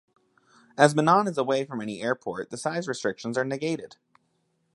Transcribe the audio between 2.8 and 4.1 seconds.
restrictions are negated.